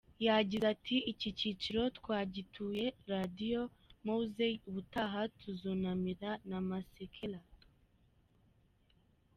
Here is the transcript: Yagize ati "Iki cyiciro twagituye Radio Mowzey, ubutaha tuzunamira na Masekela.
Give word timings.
Yagize 0.27 0.65
ati 0.75 0.95
"Iki 1.11 1.29
cyiciro 1.39 1.81
twagituye 1.97 2.85
Radio 3.11 3.61
Mowzey, 4.05 4.53
ubutaha 4.69 5.21
tuzunamira 5.39 6.31
na 6.49 6.59
Masekela. 6.67 7.39